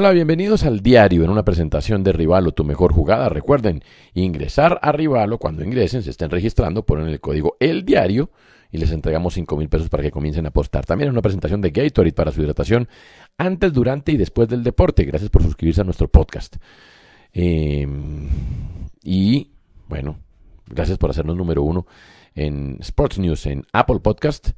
Hola, 0.00 0.12
bienvenidos 0.12 0.62
al 0.62 0.78
diario 0.78 1.24
en 1.24 1.30
una 1.30 1.44
presentación 1.44 2.04
de 2.04 2.12
Rivalo, 2.12 2.52
tu 2.52 2.62
mejor 2.62 2.92
jugada. 2.92 3.28
Recuerden, 3.28 3.82
ingresar 4.14 4.78
a 4.80 4.92
Rivalo, 4.92 5.38
cuando 5.38 5.64
ingresen, 5.64 6.04
se 6.04 6.10
estén 6.10 6.30
registrando, 6.30 6.86
ponen 6.86 7.08
el 7.08 7.18
código 7.18 7.56
El 7.58 7.84
Diario 7.84 8.30
y 8.70 8.78
les 8.78 8.92
entregamos 8.92 9.34
5 9.34 9.56
mil 9.56 9.68
pesos 9.68 9.88
para 9.88 10.04
que 10.04 10.12
comiencen 10.12 10.46
a 10.46 10.50
apostar. 10.50 10.86
También 10.86 11.08
es 11.08 11.12
una 11.12 11.20
presentación 11.20 11.60
de 11.60 11.70
Gatorade 11.72 12.12
para 12.12 12.30
su 12.30 12.40
hidratación 12.40 12.86
antes, 13.38 13.72
durante 13.72 14.12
y 14.12 14.16
después 14.16 14.48
del 14.48 14.62
deporte. 14.62 15.04
Gracias 15.04 15.30
por 15.30 15.42
suscribirse 15.42 15.80
a 15.80 15.84
nuestro 15.84 16.06
podcast. 16.06 16.58
Em, 17.32 18.28
y 19.02 19.50
bueno, 19.88 20.20
gracias 20.68 20.96
por 20.96 21.10
hacernos 21.10 21.36
número 21.36 21.64
uno 21.64 21.88
en 22.36 22.76
Sports 22.78 23.18
News, 23.18 23.46
en 23.46 23.64
Apple 23.72 23.98
Podcast, 23.98 24.50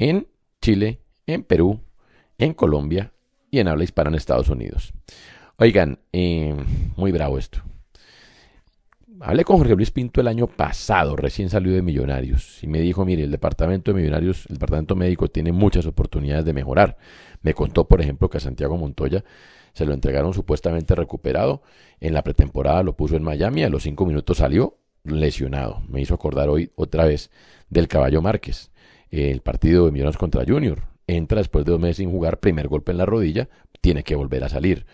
en 0.00 0.26
Chile, 0.60 0.98
en 1.26 1.44
Perú, 1.44 1.78
en 2.38 2.54
Colombia 2.54 3.12
y 3.50 3.58
en 3.58 3.68
habla 3.68 3.84
hispana 3.84 4.10
en 4.10 4.16
Estados 4.16 4.48
Unidos. 4.48 4.92
Oigan, 5.56 5.98
eh, 6.12 6.54
muy 6.96 7.12
bravo 7.12 7.38
esto. 7.38 7.60
Hablé 9.22 9.44
con 9.44 9.58
Jorge 9.58 9.76
Luis 9.76 9.90
Pinto 9.90 10.22
el 10.22 10.28
año 10.28 10.46
pasado, 10.46 11.14
recién 11.14 11.50
salió 11.50 11.74
de 11.74 11.82
Millonarios, 11.82 12.62
y 12.64 12.66
me 12.66 12.80
dijo, 12.80 13.04
mire, 13.04 13.22
el 13.22 13.30
departamento 13.30 13.92
de 13.92 14.00
Millonarios, 14.00 14.46
el 14.46 14.54
departamento 14.54 14.96
médico 14.96 15.28
tiene 15.28 15.52
muchas 15.52 15.84
oportunidades 15.84 16.46
de 16.46 16.54
mejorar. 16.54 16.96
Me 17.42 17.52
contó, 17.52 17.86
por 17.86 18.00
ejemplo, 18.00 18.30
que 18.30 18.38
a 18.38 18.40
Santiago 18.40 18.78
Montoya 18.78 19.22
se 19.74 19.84
lo 19.84 19.92
entregaron 19.92 20.32
supuestamente 20.32 20.94
recuperado. 20.94 21.60
En 22.00 22.14
la 22.14 22.22
pretemporada 22.22 22.82
lo 22.82 22.96
puso 22.96 23.16
en 23.16 23.22
Miami, 23.22 23.62
a 23.62 23.68
los 23.68 23.82
cinco 23.82 24.06
minutos 24.06 24.38
salió 24.38 24.78
lesionado. 25.04 25.82
Me 25.88 26.00
hizo 26.00 26.14
acordar 26.14 26.48
hoy 26.48 26.72
otra 26.74 27.04
vez 27.04 27.30
del 27.68 27.88
Caballo 27.88 28.22
Márquez, 28.22 28.70
el 29.10 29.42
partido 29.42 29.84
de 29.84 29.92
Millonarios 29.92 30.16
contra 30.16 30.46
Junior 30.46 30.89
entra 31.16 31.38
después 31.38 31.64
de 31.64 31.72
dos 31.72 31.80
meses 31.80 31.98
sin 31.98 32.10
jugar, 32.10 32.40
primer 32.40 32.68
golpe 32.68 32.92
en 32.92 32.98
la 32.98 33.06
rodilla, 33.06 33.48
tiene 33.80 34.02
que 34.02 34.14
volver 34.14 34.44
a 34.44 34.48
salir. 34.48 34.86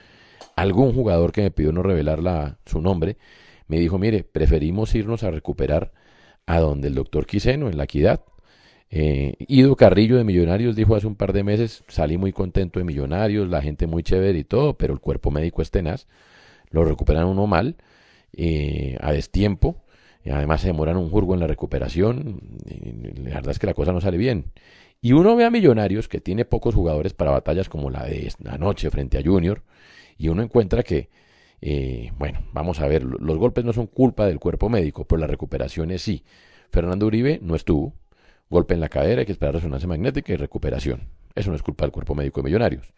Algún 0.55 0.93
jugador 0.93 1.33
que 1.33 1.43
me 1.43 1.51
pidió 1.51 1.73
no 1.73 1.83
revelar 1.83 2.23
la, 2.23 2.59
su 2.67 2.81
nombre 2.81 3.17
me 3.69 3.79
dijo, 3.79 3.99
mire, 3.99 4.25
preferimos 4.25 4.95
irnos 4.95 5.23
a 5.25 5.31
recuperar 5.31 5.93
a 6.47 6.61
donde 6.61 6.89
el 6.89 6.95
doctor 6.95 7.27
Quiseno, 7.27 7.69
en 7.69 7.77
la 7.77 7.85
equidad. 7.85 8.21
Eh, 8.91 9.35
Ido 9.49 9.75
Carrillo 9.75 10.17
de 10.17 10.25
Millonarios 10.25 10.77
dijo 10.77 10.95
hace 10.95 11.07
un 11.07 11.17
par 11.17 11.33
de 11.33 11.43
meses, 11.43 11.83
salí 11.89 12.17
muy 12.17 12.33
contento 12.33 12.79
de 12.79 12.85
Millonarios, 12.85 13.49
la 13.49 13.61
gente 13.61 13.87
muy 13.87 14.03
chévere 14.03 14.39
y 14.39 14.45
todo, 14.45 14.79
pero 14.79 14.95
el 14.95 15.01
cuerpo 15.01 15.31
médico 15.31 15.63
es 15.63 15.71
tenaz. 15.71 16.07
Lo 16.71 16.85
recuperan 16.85 17.27
uno 17.27 17.47
mal, 17.47 17.77
eh, 18.33 18.97
a 19.01 19.13
destiempo, 19.13 19.83
además 20.31 20.61
se 20.61 20.69
demoran 20.69 20.97
un 20.97 21.11
jurgo 21.11 21.35
en 21.35 21.41
la 21.41 21.47
recuperación. 21.47 22.41
la 23.17 23.35
verdad 23.35 23.51
es 23.51 23.59
que 23.59 23.67
la 23.67 23.75
cosa 23.75 23.93
no 23.93 24.01
sale 24.01 24.17
bien. 24.17 24.53
Y 25.01 25.13
uno 25.13 25.37
ve 25.37 25.45
a 25.45 25.51
Millonarios 25.51 26.09
que 26.09 26.21
tiene 26.21 26.45
pocos 26.45 26.75
jugadores 26.75 27.15
para 27.15 27.31
batallas 27.31 27.69
como 27.69 27.91
la 27.91 28.05
de 28.05 28.27
esta 28.27 28.59
noche 28.59 28.91
frente 28.91 29.19
a 29.19 29.23
Junior, 29.23 29.63
y 30.19 30.29
uno 30.29 30.43
encuentra 30.43 30.83
que, 30.83 31.11
eh, 31.61 32.13
bueno, 32.19 32.41
vamos 32.53 32.81
a 32.81 32.89
ver, 32.89 33.05
los 33.05 33.39
golpes 33.39 33.65
no 33.65 33.73
son 33.73 33.87
culpa 33.87 34.27
del 34.27 34.39
cuerpo 34.39 34.69
médico, 34.69 35.05
pero 35.05 35.21
las 35.21 35.31
recuperaciones 35.31 36.03
sí. 36.03 36.25
Fernando 36.71 37.07
Uribe 37.07 37.39
no 37.43 37.55
estuvo, 37.55 37.95
golpe 38.51 38.75
en 38.75 38.81
la 38.81 38.89
cadera, 38.89 39.21
hay 39.21 39.27
que 39.27 39.33
esperar 39.33 39.55
resonancia 39.55 39.89
magnética 39.89 40.33
y 40.33 40.37
recuperación. 40.37 41.09
Eso 41.35 41.51
no 41.51 41.57
es 41.57 41.63
culpa 41.63 41.85
del 41.85 41.93
cuerpo 41.93 42.15
médico 42.15 42.41
de 42.41 42.45
Millonarios. 42.45 42.93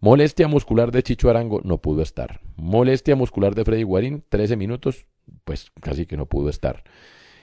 Molestia 0.00 0.46
muscular 0.46 0.92
de 0.92 1.02
Chicho 1.02 1.28
Arango 1.28 1.60
no 1.64 1.78
pudo 1.78 2.02
estar. 2.02 2.40
Molestia 2.56 3.16
muscular 3.16 3.56
de 3.56 3.64
Freddy 3.64 3.82
Guarín, 3.82 4.22
13 4.28 4.56
minutos, 4.56 5.06
pues 5.44 5.72
casi 5.80 6.06
que 6.06 6.16
no 6.16 6.26
pudo 6.26 6.50
estar. 6.50 6.84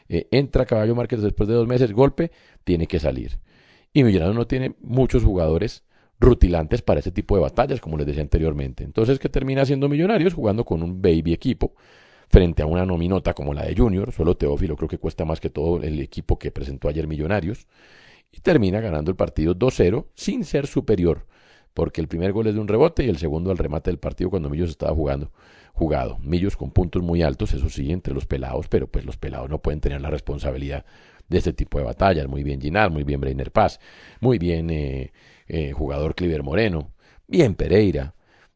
Eh, 0.08 0.28
entra 0.32 0.66
Caballo 0.66 0.96
Márquez 0.96 1.22
después 1.22 1.50
de 1.50 1.56
dos 1.56 1.68
meses, 1.68 1.92
golpe, 1.92 2.32
tiene 2.64 2.88
que 2.88 3.00
salir. 3.00 3.40
Y 3.96 4.04
Millonarios 4.04 4.36
no 4.36 4.46
tiene 4.46 4.76
muchos 4.82 5.24
jugadores 5.24 5.86
rutilantes 6.20 6.82
para 6.82 7.00
ese 7.00 7.12
tipo 7.12 7.38
de 7.38 7.42
batallas, 7.42 7.80
como 7.80 7.98
les 7.98 8.06
decía 8.06 8.24
anteriormente. 8.24 8.84
Entonces, 8.84 9.20
¿qué 9.20 9.30
termina 9.30 9.66
siendo 9.66 9.88
Millonarios? 9.88 10.34
Jugando 10.34 10.66
con 10.66 10.84
un 10.84 11.02
baby 11.02 11.32
equipo 11.32 11.76
frente 12.28 12.62
a 12.62 12.66
una 12.66 12.86
nominota 12.86 13.34
como 13.34 13.54
la 13.54 13.64
de 13.64 13.74
Junior. 13.74 14.12
Solo 14.12 14.36
Teófilo 14.36 14.76
creo 14.76 14.90
que 14.90 14.98
cuesta 14.98 15.24
más 15.24 15.40
que 15.40 15.50
todo 15.50 15.82
el 15.82 16.02
equipo 16.02 16.38
que 16.38 16.52
presentó 16.52 16.90
ayer 16.90 17.08
Millonarios. 17.08 17.68
Y 18.34 18.42
termina 18.42 18.82
ganando 18.82 19.12
el 19.12 19.16
partido 19.16 19.56
2-0 19.56 20.08
sin 20.14 20.44
ser 20.44 20.68
superior, 20.68 21.26
porque 21.74 22.02
el 22.02 22.10
primer 22.10 22.34
gol 22.34 22.48
es 22.48 22.54
de 22.54 22.60
un 22.60 22.68
rebote 22.68 23.06
y 23.06 23.08
el 23.08 23.18
segundo 23.18 23.50
al 23.50 23.58
remate 23.58 23.92
del 23.92 24.00
partido 24.00 24.30
cuando 24.30 24.50
Millos 24.50 24.72
estaba 24.72 24.94
jugando 24.94 25.32
jugado. 25.76 26.18
Millos 26.20 26.56
con 26.58 26.72
puntos 26.72 27.04
muy 27.04 27.22
altos, 27.22 27.54
eso 27.54 27.70
sí, 27.70 27.92
entre 27.92 28.14
los 28.14 28.26
pelados, 28.26 28.68
pero 28.70 28.88
pues 28.88 29.06
los 29.06 29.18
pelados 29.18 29.50
no 29.50 29.62
pueden 29.62 29.82
tener 29.82 30.02
la 30.02 30.10
responsabilidad 30.10 30.86
de 31.30 31.38
este 31.38 31.54
tipo 31.54 31.78
de 31.78 31.86
batallas. 31.86 32.28
Muy 32.28 32.44
bien 32.44 32.62
Ginal, 32.62 32.92
muy 32.92 33.04
bien 33.04 33.22
Breiner 33.22 33.52
Paz, 33.52 33.80
muy 34.20 34.38
bien 34.38 34.70
eh, 34.70 35.12
eh, 35.48 35.72
jugador 35.72 36.16
Cliver 36.16 36.44
Moreno, 36.44 36.92
bien 37.28 37.56
Pereira. 37.56 38.14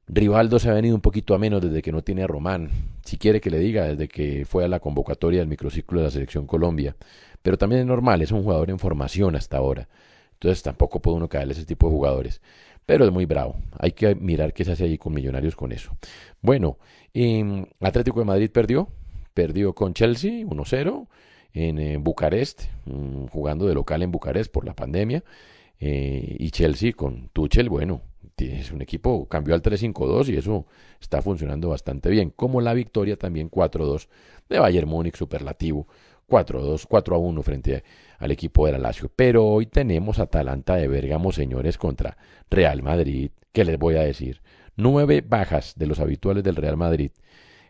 Rivaldo 0.07 0.57
se 0.57 0.69
ha 0.69 0.73
venido 0.73 0.95
un 0.95 1.01
poquito 1.01 1.35
a 1.35 1.37
menos 1.37 1.61
desde 1.61 1.83
que 1.83 1.91
no 1.91 2.01
tiene 2.01 2.23
a 2.23 2.27
Román, 2.27 2.71
si 3.05 3.17
quiere 3.17 3.39
que 3.39 3.51
le 3.51 3.59
diga, 3.59 3.85
desde 3.85 4.07
que 4.07 4.43
fue 4.45 4.65
a 4.65 4.67
la 4.67 4.79
convocatoria 4.79 5.39
del 5.39 5.47
microciclo 5.47 5.99
de 5.99 6.05
la 6.05 6.11
Selección 6.11 6.47
Colombia. 6.47 6.95
Pero 7.43 7.57
también 7.57 7.81
es 7.81 7.87
normal, 7.87 8.21
es 8.21 8.31
un 8.31 8.41
jugador 8.41 8.71
en 8.71 8.79
formación 8.79 9.35
hasta 9.35 9.57
ahora. 9.57 9.87
Entonces 10.33 10.63
tampoco 10.63 10.99
puede 10.99 11.17
uno 11.17 11.29
caerle 11.29 11.53
ese 11.53 11.65
tipo 11.65 11.87
de 11.87 11.93
jugadores. 11.93 12.41
Pero 12.85 13.05
es 13.05 13.11
muy 13.11 13.25
bravo. 13.25 13.57
Hay 13.77 13.91
que 13.91 14.15
mirar 14.15 14.53
qué 14.53 14.65
se 14.65 14.71
hace 14.71 14.85
allí 14.85 14.97
con 14.97 15.13
Millonarios 15.13 15.55
con 15.55 15.71
eso. 15.71 15.95
Bueno, 16.41 16.79
em, 17.13 17.65
Atlético 17.79 18.19
de 18.19 18.25
Madrid 18.25 18.49
perdió. 18.51 18.89
Perdió 19.33 19.73
con 19.73 19.93
Chelsea 19.93 20.43
1-0 20.43 21.07
en 21.53 21.79
eh, 21.79 21.97
Bucarest, 21.97 22.63
mm, 22.85 23.25
jugando 23.27 23.67
de 23.67 23.73
local 23.73 24.01
en 24.03 24.11
Bucarest 24.11 24.51
por 24.51 24.65
la 24.65 24.75
pandemia. 24.75 25.23
Eh, 25.79 26.35
y 26.39 26.51
Chelsea 26.51 26.93
con 26.93 27.29
Tuchel, 27.29 27.69
bueno, 27.69 28.01
es 28.37 28.71
un 28.71 28.81
equipo, 28.81 29.27
cambió 29.27 29.55
al 29.55 29.61
3-5-2 29.61 30.29
y 30.29 30.37
eso 30.37 30.65
está 30.99 31.21
funcionando 31.21 31.69
bastante 31.69 32.09
bien. 32.09 32.31
Como 32.35 32.61
la 32.61 32.73
victoria 32.73 33.17
también 33.17 33.49
4-2 33.49 34.07
de 34.49 34.59
Bayern 34.59 34.89
Múnich, 34.89 35.15
superlativo. 35.15 35.87
4-2, 36.27 36.87
4-1 36.87 37.41
frente 37.41 37.83
al 38.19 38.31
equipo 38.31 38.65
de 38.65 38.73
la 38.73 38.77
Lazio. 38.77 39.09
Pero 39.15 39.47
hoy 39.47 39.65
tenemos 39.65 40.19
Atalanta 40.19 40.75
de 40.75 40.87
Bérgamo, 40.87 41.31
señores, 41.31 41.77
contra 41.77 42.17
Real 42.51 42.83
Madrid. 42.83 43.31
¿Qué 43.51 43.65
les 43.65 43.79
voy 43.79 43.95
a 43.95 44.01
decir? 44.01 44.41
Nueve 44.75 45.23
bajas 45.27 45.73
de 45.75 45.87
los 45.87 45.99
habituales 45.99 46.43
del 46.43 46.55
Real 46.55 46.77
Madrid. 46.77 47.11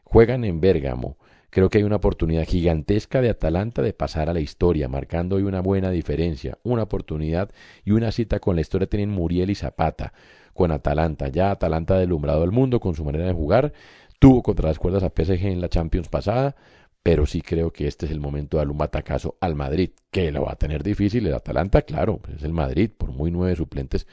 Juegan 0.03 0.43
en 0.43 0.59
Bérgamo 0.59 1.17
Creo 1.49 1.69
que 1.69 1.79
hay 1.79 1.83
una 1.83 1.95
oportunidad 1.95 2.45
gigantesca 2.45 3.21
de 3.21 3.29
Atalanta 3.29 3.81
de 3.81 3.93
pasar 3.93 4.29
a 4.29 4.33
la 4.33 4.39
historia, 4.39 4.87
marcando 4.87 5.37
hoy 5.37 5.43
una 5.43 5.61
buena 5.61 5.89
diferencia, 5.89 6.57
una 6.63 6.83
oportunidad 6.83 7.49
y 7.83 7.91
una 7.91 8.11
cita 8.11 8.39
con 8.39 8.55
la 8.55 8.61
historia 8.61 8.87
tienen 8.87 9.09
Muriel 9.09 9.49
y 9.49 9.55
Zapata 9.55 10.13
con 10.53 10.71
Atalanta. 10.71 11.29
Ya 11.29 11.51
Atalanta 11.51 11.95
ha 11.95 11.99
delumbrado 11.99 12.43
al 12.43 12.51
mundo 12.51 12.79
con 12.79 12.95
su 12.95 13.03
manera 13.03 13.25
de 13.25 13.33
jugar, 13.33 13.73
tuvo 14.19 14.43
contra 14.43 14.69
las 14.69 14.77
cuerdas 14.77 15.03
a 15.03 15.09
PSG 15.09 15.47
en 15.47 15.61
la 15.61 15.69
Champions 15.69 16.07
pasada, 16.07 16.55
pero 17.01 17.25
sí 17.25 17.41
creo 17.41 17.71
que 17.71 17.87
este 17.87 18.05
es 18.05 18.11
el 18.11 18.19
momento 18.19 18.57
de 18.57 18.61
darle 18.61 18.73
un 18.73 18.77
batacazo 18.77 19.37
al 19.39 19.55
Madrid, 19.55 19.91
que 20.11 20.31
lo 20.31 20.43
va 20.43 20.51
a 20.51 20.55
tener 20.55 20.83
difícil. 20.83 21.25
El 21.25 21.33
Atalanta, 21.33 21.81
claro, 21.81 22.17
pues 22.17 22.37
es 22.37 22.43
el 22.43 22.53
Madrid, 22.53 22.91
por 22.95 23.11
muy 23.11 23.31
nueve 23.31 23.55
suplentes 23.55 24.05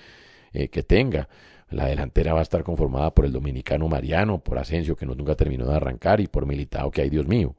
eh, 0.53 0.69
que 0.69 0.83
tenga. 0.83 1.29
La 1.69 1.87
delantera 1.87 2.33
va 2.33 2.41
a 2.41 2.43
estar 2.43 2.63
conformada 2.63 3.13
por 3.15 3.25
el 3.25 3.33
dominicano 3.33 3.89
Mariano, 3.89 4.39
por 4.39 4.59
Asensio, 4.59 4.97
que 4.97 5.07
no 5.07 5.15
nunca 5.15 5.35
terminó 5.35 5.67
de 5.67 5.77
arrancar, 5.77 6.21
y 6.21 6.29
por 6.29 6.47
Militao, 6.47 6.91
que 6.91 7.03
hay 7.03 7.11
Dios 7.11 7.27
mío. 7.27 7.57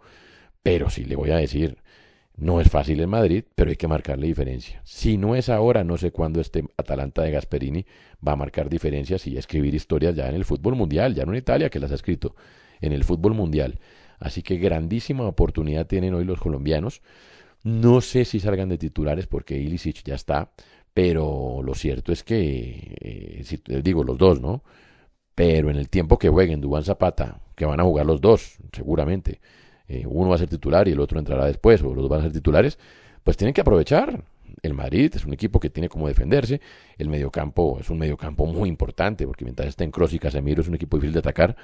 Pero 0.64 0.90
sí 0.90 1.04
le 1.04 1.16
voy 1.16 1.32
a 1.32 1.38
decir, 1.38 1.78
no 2.38 2.62
es 2.62 2.70
fácil 2.70 3.00
en 3.02 3.10
Madrid, 3.10 3.44
pero 3.56 3.72
hay 3.72 3.76
que 3.76 3.88
marcarle 3.88 4.28
diferencia. 4.28 4.82
Si 4.86 5.18
no 5.18 5.36
es 5.36 5.50
ahora, 5.50 5.84
no 5.84 5.98
sé 5.98 6.12
cuándo 6.12 6.40
este 6.40 6.64
Atalanta 6.78 7.24
de 7.24 7.32
Gasperini 7.32 7.86
va 8.26 8.34
a 8.34 8.36
marcar 8.36 8.70
diferencias 8.70 9.26
y 9.28 9.38
escribir 9.38 9.74
historias 9.74 10.16
ya 10.16 10.30
en 10.30 10.36
el 10.36 10.46
fútbol 10.46 10.76
mundial, 10.76 11.16
ya 11.16 11.26
no 11.26 11.34
en 11.34 11.40
Italia, 11.40 11.70
que 11.70 11.80
las 11.80 11.92
ha 11.92 11.96
escrito, 11.96 12.36
en 12.80 12.94
el 12.94 13.04
fútbol 13.04 13.34
mundial. 13.34 13.80
Así 14.20 14.44
que 14.44 14.58
grandísima 14.58 15.26
oportunidad 15.26 15.88
tienen 15.88 16.14
hoy 16.14 16.26
los 16.26 16.40
colombianos. 16.40 17.02
No 17.64 18.02
sé 18.02 18.24
si 18.24 18.40
salgan 18.40 18.70
de 18.70 18.78
titulares 18.78 19.28
porque 19.28 19.58
Ilicic 19.58 20.04
ya 20.04 20.16
está, 20.16 20.52
pero 20.98 21.62
lo 21.64 21.76
cierto 21.76 22.12
es 22.12 22.24
que, 22.24 22.96
eh, 23.00 23.82
digo 23.84 24.04
los 24.04 24.18
dos, 24.18 24.42
¿no? 24.42 24.64
Pero 25.36 25.70
en 25.70 25.76
el 25.76 25.90
tiempo 25.90 26.18
que 26.18 26.28
jueguen 26.28 26.60
Dubán 26.60 26.84
Zapata, 26.84 27.40
que 27.56 27.66
van 27.68 27.80
a 27.80 27.84
jugar 27.84 28.08
los 28.08 28.20
dos, 28.20 28.58
seguramente, 28.72 29.40
eh, 29.88 30.06
uno 30.08 30.30
va 30.30 30.38
a 30.38 30.40
ser 30.40 30.50
titular 30.50 30.88
y 30.88 30.94
el 30.94 31.00
otro 31.00 31.20
entrará 31.20 31.46
después, 31.46 31.84
o 31.84 31.94
los 31.94 31.98
dos 31.98 32.10
van 32.10 32.22
a 32.22 32.24
ser 32.24 32.32
titulares, 32.32 32.80
pues 33.24 33.38
tienen 33.38 33.54
que 33.54 33.62
aprovechar. 33.62 34.24
El 34.64 34.74
Madrid 34.74 35.12
es 35.14 35.24
un 35.24 35.34
equipo 35.34 35.60
que 35.60 35.70
tiene 35.70 35.88
como 35.88 36.08
defenderse. 36.08 36.62
El 36.98 37.10
mediocampo 37.10 37.78
es 37.80 37.92
un 37.92 38.00
mediocampo 38.00 38.48
muy 38.48 38.68
importante, 38.68 39.28
porque 39.28 39.46
mientras 39.46 39.70
estén 39.70 39.92
Kroos 39.92 40.14
y 40.14 40.18
Casemiro 40.18 40.64
es 40.64 40.68
un 40.68 40.74
equipo 40.74 40.98
difícil 40.98 41.14
de 41.14 41.20
atacar. 41.20 41.56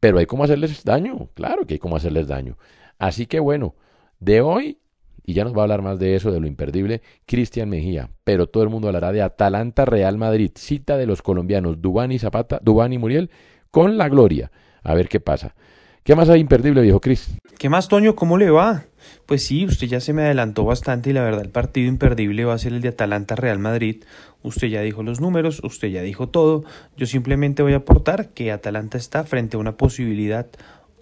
Pero 0.00 0.16
hay 0.16 0.24
como 0.24 0.44
hacerles 0.44 0.82
daño, 0.82 1.28
claro 1.34 1.66
que 1.66 1.74
hay 1.74 1.78
como 1.78 1.96
hacerles 1.96 2.26
daño. 2.26 2.56
Así 2.98 3.26
que 3.26 3.38
bueno, 3.38 3.74
de 4.18 4.40
hoy, 4.40 4.78
y 5.28 5.34
ya 5.34 5.44
nos 5.44 5.52
va 5.52 5.58
a 5.58 5.62
hablar 5.64 5.82
más 5.82 5.98
de 5.98 6.14
eso, 6.14 6.32
de 6.32 6.40
lo 6.40 6.46
imperdible, 6.46 7.02
Cristian 7.26 7.68
Mejía. 7.68 8.08
Pero 8.24 8.46
todo 8.46 8.62
el 8.62 8.70
mundo 8.70 8.88
hablará 8.88 9.12
de 9.12 9.20
Atalanta 9.20 9.84
Real 9.84 10.16
Madrid, 10.16 10.52
cita 10.54 10.96
de 10.96 11.04
los 11.04 11.20
colombianos 11.20 11.82
Dubán 11.82 12.12
y 12.12 12.18
Zapata, 12.18 12.60
Dubán 12.62 12.94
y 12.94 12.98
Muriel, 12.98 13.28
con 13.70 13.98
la 13.98 14.08
gloria. 14.08 14.50
A 14.82 14.94
ver 14.94 15.06
qué 15.06 15.20
pasa. 15.20 15.54
¿Qué 16.02 16.16
más 16.16 16.30
hay 16.30 16.40
imperdible, 16.40 16.80
viejo 16.80 17.02
Cris? 17.02 17.36
¿Qué 17.58 17.68
más, 17.68 17.88
Toño? 17.88 18.16
¿Cómo 18.16 18.38
le 18.38 18.48
va? 18.48 18.84
Pues 19.26 19.44
sí, 19.44 19.66
usted 19.66 19.86
ya 19.86 20.00
se 20.00 20.14
me 20.14 20.22
adelantó 20.22 20.64
bastante 20.64 21.10
y 21.10 21.12
la 21.12 21.22
verdad 21.22 21.42
el 21.42 21.50
partido 21.50 21.88
imperdible 21.88 22.46
va 22.46 22.54
a 22.54 22.58
ser 22.58 22.72
el 22.72 22.80
de 22.80 22.88
Atalanta 22.88 23.36
Real 23.36 23.58
Madrid. 23.58 24.04
Usted 24.42 24.68
ya 24.68 24.80
dijo 24.80 25.02
los 25.02 25.20
números, 25.20 25.60
usted 25.62 25.88
ya 25.88 26.00
dijo 26.00 26.30
todo. 26.30 26.64
Yo 26.96 27.04
simplemente 27.04 27.62
voy 27.62 27.74
a 27.74 27.78
aportar 27.78 28.30
que 28.30 28.50
Atalanta 28.50 28.96
está 28.96 29.24
frente 29.24 29.58
a 29.58 29.60
una 29.60 29.76
posibilidad 29.76 30.46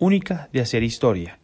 única 0.00 0.48
de 0.52 0.62
hacer 0.62 0.82
historia. 0.82 1.38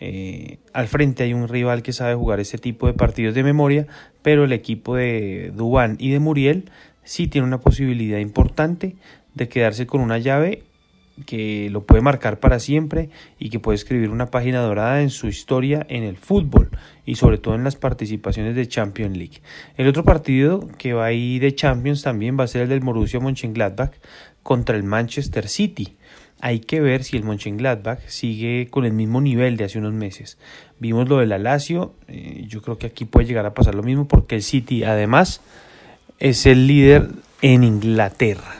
Eh, 0.00 0.58
al 0.72 0.88
frente 0.88 1.22
hay 1.22 1.34
un 1.34 1.46
rival 1.46 1.82
que 1.82 1.92
sabe 1.92 2.14
jugar 2.14 2.40
ese 2.40 2.58
tipo 2.58 2.86
de 2.86 2.94
partidos 2.94 3.34
de 3.34 3.44
memoria, 3.44 3.86
pero 4.22 4.44
el 4.44 4.52
equipo 4.52 4.96
de 4.96 5.52
Dubán 5.54 5.96
y 5.98 6.10
de 6.10 6.18
Muriel 6.18 6.70
sí 7.04 7.28
tiene 7.28 7.46
una 7.46 7.60
posibilidad 7.60 8.18
importante 8.18 8.96
de 9.34 9.48
quedarse 9.48 9.86
con 9.86 10.00
una 10.00 10.18
llave 10.18 10.64
que 11.26 11.68
lo 11.70 11.84
puede 11.84 12.00
marcar 12.00 12.40
para 12.40 12.58
siempre 12.58 13.10
y 13.38 13.50
que 13.50 13.58
puede 13.58 13.76
escribir 13.76 14.10
una 14.10 14.30
página 14.30 14.60
dorada 14.60 15.02
en 15.02 15.10
su 15.10 15.26
historia 15.26 15.86
en 15.88 16.02
el 16.02 16.16
fútbol 16.16 16.70
y 17.04 17.16
sobre 17.16 17.38
todo 17.38 17.54
en 17.54 17.64
las 17.64 17.76
participaciones 17.76 18.56
de 18.56 18.68
Champions 18.68 19.16
League. 19.16 19.42
El 19.76 19.88
otro 19.88 20.04
partido 20.04 20.66
que 20.78 20.92
va 20.94 21.06
ahí 21.06 21.38
de 21.38 21.54
Champions 21.54 22.02
también 22.02 22.38
va 22.38 22.44
a 22.44 22.48
ser 22.48 22.62
el 22.62 22.68
del 22.68 22.80
Borussia 22.80 23.20
Mönchengladbach 23.20 23.92
contra 24.42 24.76
el 24.76 24.82
Manchester 24.82 25.48
City. 25.48 25.96
Hay 26.40 26.60
que 26.60 26.80
ver 26.80 27.04
si 27.04 27.16
el 27.16 27.24
Mönchengladbach 27.24 28.00
sigue 28.06 28.68
con 28.70 28.84
el 28.84 28.92
mismo 28.92 29.20
nivel 29.20 29.56
de 29.56 29.64
hace 29.64 29.78
unos 29.78 29.92
meses. 29.92 30.38
Vimos 30.78 31.08
lo 31.08 31.18
del 31.18 31.32
Alacio, 31.32 31.92
eh, 32.08 32.44
yo 32.48 32.62
creo 32.62 32.78
que 32.78 32.86
aquí 32.86 33.04
puede 33.04 33.26
llegar 33.26 33.44
a 33.44 33.52
pasar 33.52 33.74
lo 33.74 33.82
mismo 33.82 34.08
porque 34.08 34.36
el 34.36 34.42
City 34.42 34.82
además 34.84 35.42
es 36.18 36.46
el 36.46 36.66
líder 36.66 37.08
en 37.42 37.64
Inglaterra. 37.64 38.56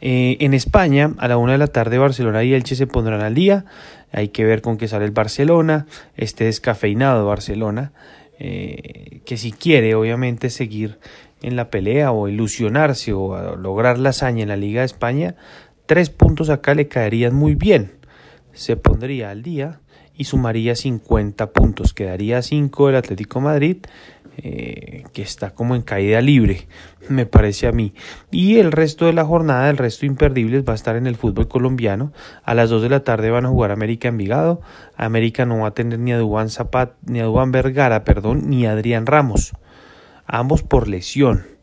Eh, 0.00 0.36
en 0.40 0.54
España, 0.54 1.12
a 1.18 1.28
la 1.28 1.36
una 1.36 1.52
de 1.52 1.58
la 1.58 1.66
tarde, 1.68 1.98
Barcelona 1.98 2.44
y 2.44 2.54
Elche 2.54 2.76
se 2.76 2.86
pondrán 2.86 3.20
al 3.20 3.34
día. 3.34 3.64
Hay 4.12 4.28
que 4.28 4.44
ver 4.44 4.62
con 4.62 4.76
qué 4.76 4.88
sale 4.88 5.04
el 5.04 5.10
Barcelona, 5.10 5.86
este 6.16 6.44
descafeinado 6.44 7.26
Barcelona, 7.26 7.92
eh, 8.38 9.20
que 9.24 9.36
si 9.36 9.52
quiere, 9.52 9.94
obviamente, 9.94 10.50
seguir 10.50 10.98
en 11.42 11.56
la 11.56 11.70
pelea 11.70 12.10
o 12.12 12.28
ilusionarse 12.28 13.12
o 13.12 13.56
lograr 13.56 13.98
la 13.98 14.10
hazaña 14.10 14.42
en 14.42 14.48
la 14.48 14.56
Liga 14.56 14.80
de 14.80 14.86
España, 14.86 15.34
tres 15.88 16.10
puntos 16.10 16.50
acá 16.50 16.74
le 16.74 16.86
caerían 16.86 17.34
muy 17.34 17.56
bien. 17.56 17.92
Se 18.52 18.76
pondría 18.76 19.30
al 19.30 19.42
día 19.42 19.80
y 20.14 20.24
sumaría 20.24 20.76
50 20.76 21.50
puntos. 21.50 21.94
Quedaría 21.94 22.42
5 22.42 22.90
el 22.90 22.96
Atlético 22.96 23.40
Madrid 23.40 23.78
eh, 24.40 25.02
que 25.12 25.22
está 25.22 25.50
como 25.50 25.74
en 25.74 25.82
caída 25.82 26.20
libre, 26.20 26.68
me 27.08 27.26
parece 27.26 27.66
a 27.66 27.72
mí. 27.72 27.92
Y 28.30 28.58
el 28.58 28.70
resto 28.70 29.06
de 29.06 29.12
la 29.12 29.24
jornada, 29.24 29.68
el 29.68 29.76
resto 29.76 30.06
imperdibles, 30.06 30.62
va 30.62 30.74
a 30.74 30.76
estar 30.76 30.94
en 30.94 31.08
el 31.08 31.16
fútbol 31.16 31.48
colombiano. 31.48 32.12
A 32.44 32.54
las 32.54 32.70
2 32.70 32.82
de 32.82 32.88
la 32.88 33.02
tarde 33.02 33.30
van 33.30 33.46
a 33.46 33.48
jugar 33.48 33.72
América 33.72 34.06
Envigado. 34.06 34.60
América 34.96 35.44
no 35.44 35.58
va 35.60 35.68
a 35.68 35.74
tener 35.74 35.98
ni 35.98 36.12
a 36.12 36.18
Dubán 36.18 36.50
Zapat, 36.50 36.92
ni 37.04 37.18
a 37.18 37.24
Dubán 37.24 37.50
Vergara, 37.50 38.04
perdón, 38.04 38.48
ni 38.48 38.64
a 38.64 38.72
Adrián 38.72 39.06
Ramos. 39.06 39.54
Ambos 40.24 40.62
por 40.62 40.86
lesión. 40.86 41.57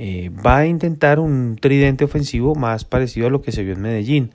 Eh, 0.00 0.30
va 0.30 0.58
a 0.58 0.66
intentar 0.66 1.18
un 1.18 1.58
tridente 1.60 2.04
ofensivo 2.04 2.54
más 2.54 2.84
parecido 2.84 3.26
a 3.26 3.30
lo 3.30 3.42
que 3.42 3.50
se 3.50 3.64
vio 3.64 3.72
en 3.72 3.80
Medellín 3.80 4.30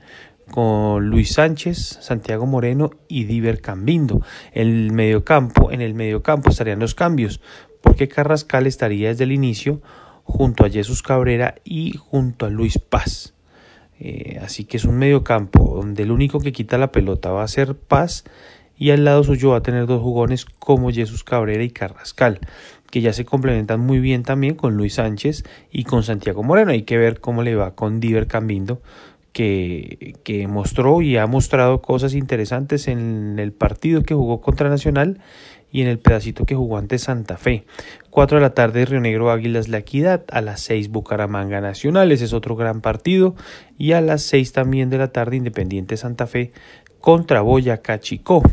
con 0.51 1.07
Luis 1.07 1.31
Sánchez, 1.31 1.99
Santiago 2.01 2.45
Moreno 2.45 2.91
y 3.07 3.23
Diver 3.23 3.61
Cambindo. 3.61 4.21
El 4.51 4.91
mediocampo, 4.91 5.71
en 5.71 5.79
el 5.79 5.93
mediocampo 5.93 6.49
estarían 6.49 6.79
los 6.79 6.95
cambios 6.95 7.39
porque 7.79 8.09
Carrascal 8.09 8.67
estaría 8.67 9.07
desde 9.07 9.23
el 9.23 9.31
inicio 9.31 9.81
junto 10.25 10.65
a 10.65 10.69
Jesús 10.69 11.01
Cabrera 11.01 11.55
y 11.63 11.93
junto 11.97 12.45
a 12.45 12.49
Luis 12.49 12.77
Paz. 12.77 13.33
Eh, 14.01 14.41
así 14.43 14.65
que 14.65 14.75
es 14.75 14.83
un 14.83 14.97
mediocampo 14.97 15.75
donde 15.77 16.03
el 16.03 16.11
único 16.11 16.41
que 16.41 16.51
quita 16.51 16.77
la 16.77 16.91
pelota 16.91 17.31
va 17.31 17.41
a 17.41 17.47
ser 17.47 17.75
Paz 17.75 18.25
y 18.77 18.91
al 18.91 19.05
lado 19.05 19.23
suyo 19.23 19.51
va 19.51 19.59
a 19.59 19.63
tener 19.63 19.85
dos 19.85 20.01
jugones 20.01 20.43
como 20.43 20.91
Jesús 20.91 21.23
Cabrera 21.23 21.63
y 21.63 21.69
Carrascal, 21.69 22.41
que 22.93 23.01
ya 23.01 23.11
se 23.11 23.25
complementan 23.25 23.79
muy 23.79 23.99
bien 23.99 24.21
también 24.21 24.53
con 24.53 24.77
Luis 24.77 24.93
Sánchez 24.93 25.45
y 25.71 25.83
con 25.83 26.03
Santiago 26.03 26.43
Moreno. 26.43 26.69
Hay 26.69 26.83
que 26.83 26.99
ver 26.99 27.19
cómo 27.19 27.41
le 27.41 27.55
va 27.55 27.73
con 27.73 27.99
Diver 27.99 28.27
Cambindo, 28.27 28.83
que, 29.31 30.13
que 30.23 30.47
mostró 30.47 31.01
y 31.01 31.17
ha 31.17 31.25
mostrado 31.25 31.81
cosas 31.81 32.13
interesantes 32.13 32.87
en 32.87 33.39
el 33.39 33.51
partido 33.51 34.03
que 34.03 34.13
jugó 34.13 34.41
contra 34.41 34.69
Nacional 34.69 35.19
y 35.71 35.81
en 35.81 35.87
el 35.87 35.97
pedacito 35.97 36.45
que 36.45 36.53
jugó 36.53 36.77
ante 36.77 36.99
Santa 36.99 37.37
Fe. 37.37 37.65
4 38.11 38.37
de 38.37 38.41
la 38.43 38.53
tarde 38.53 38.85
Río 38.85 38.99
Negro 38.99 39.31
Águilas 39.31 39.69
La 39.69 39.79
Equidad, 39.79 40.23
a 40.29 40.41
las 40.41 40.61
6 40.61 40.89
Bucaramanga 40.89 41.61
Nacional, 41.61 42.11
ese 42.11 42.25
es 42.25 42.33
otro 42.33 42.55
gran 42.55 42.81
partido, 42.81 43.33
y 43.75 43.93
a 43.93 44.01
las 44.01 44.21
6 44.21 44.53
también 44.53 44.91
de 44.91 44.99
la 44.99 45.07
tarde 45.07 45.37
Independiente 45.37 45.97
Santa 45.97 46.27
Fe 46.27 46.51
contra 46.99 47.41
Boyacá 47.41 47.99
Chicó. 47.99 48.43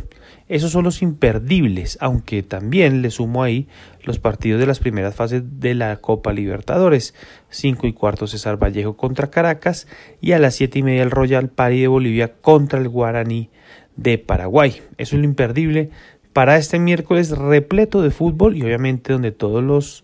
Esos 0.51 0.73
son 0.73 0.83
los 0.83 1.01
imperdibles, 1.01 1.97
aunque 2.01 2.43
también 2.43 3.01
le 3.01 3.09
sumo 3.09 3.41
ahí 3.41 3.69
los 4.03 4.19
partidos 4.19 4.59
de 4.59 4.65
las 4.65 4.79
primeras 4.79 5.15
fases 5.15 5.61
de 5.61 5.73
la 5.75 5.95
Copa 6.01 6.33
Libertadores. 6.33 7.15
5 7.51 7.87
y 7.87 7.93
cuarto 7.93 8.27
César 8.27 8.61
Vallejo 8.61 8.97
contra 8.97 9.29
Caracas 9.29 9.87
y 10.19 10.33
a 10.33 10.39
las 10.39 10.55
7 10.55 10.79
y 10.79 10.83
media 10.83 11.03
el 11.03 11.11
Royal 11.11 11.47
Pari 11.47 11.79
de 11.79 11.87
Bolivia 11.87 12.33
contra 12.33 12.79
el 12.79 12.89
Guaraní 12.89 13.49
de 13.95 14.17
Paraguay. 14.17 14.81
Eso 14.97 15.15
es 15.15 15.21
lo 15.21 15.25
imperdible 15.25 15.89
para 16.33 16.57
este 16.57 16.79
miércoles 16.79 17.29
repleto 17.29 18.01
de 18.01 18.11
fútbol 18.11 18.57
y 18.57 18.63
obviamente 18.63 19.13
donde 19.13 19.31
todos 19.31 19.63
los 19.63 20.03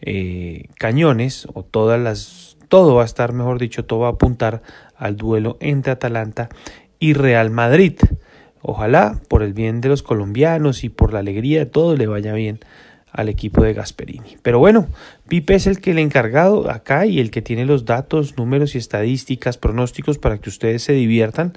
eh, 0.00 0.64
cañones 0.80 1.46
o 1.54 1.62
todas 1.62 2.00
las 2.00 2.56
todo 2.68 2.96
va 2.96 3.02
a 3.02 3.06
estar 3.06 3.32
mejor 3.32 3.60
dicho 3.60 3.84
todo 3.84 4.00
va 4.00 4.08
a 4.08 4.12
apuntar 4.12 4.62
al 4.96 5.16
duelo 5.16 5.58
entre 5.60 5.92
Atalanta 5.92 6.48
y 6.98 7.12
Real 7.12 7.50
Madrid 7.50 7.94
ojalá 8.68 9.20
por 9.28 9.44
el 9.44 9.52
bien 9.52 9.80
de 9.80 9.88
los 9.88 10.02
colombianos 10.02 10.82
y 10.82 10.88
por 10.88 11.12
la 11.12 11.20
alegría 11.20 11.60
de 11.60 11.66
todos 11.66 11.96
le 11.96 12.08
vaya 12.08 12.32
bien 12.32 12.58
al 13.12 13.28
equipo 13.28 13.62
de 13.62 13.72
Gasperini. 13.72 14.38
Pero 14.42 14.58
bueno, 14.58 14.88
Pipe 15.28 15.54
es 15.54 15.68
el 15.68 15.80
que 15.80 15.94
le 15.94 16.02
encargado 16.02 16.68
acá 16.68 17.06
y 17.06 17.20
el 17.20 17.30
que 17.30 17.42
tiene 17.42 17.64
los 17.64 17.84
datos, 17.84 18.36
números 18.36 18.74
y 18.74 18.78
estadísticas, 18.78 19.56
pronósticos 19.56 20.18
para 20.18 20.38
que 20.38 20.50
ustedes 20.50 20.82
se 20.82 20.94
diviertan 20.94 21.52